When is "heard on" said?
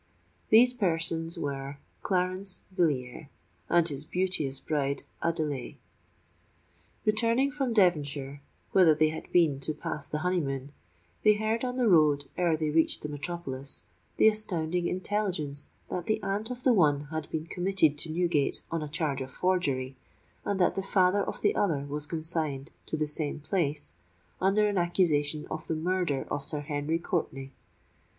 11.35-11.77